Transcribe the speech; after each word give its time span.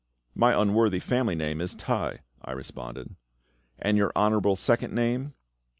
"My 0.33 0.59
unworthy 0.59 0.97
family 0.99 1.35
name 1.35 1.61
is 1.61 1.75
Tai," 1.75 2.21
I 2.41 2.53
responded. 2.53 3.15
"And 3.77 3.97
your 3.99 4.11
honourable 4.15 4.55
second 4.55 4.95
name?" 4.95 5.35